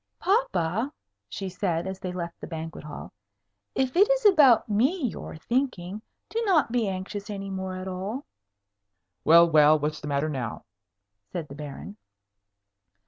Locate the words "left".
2.11-2.41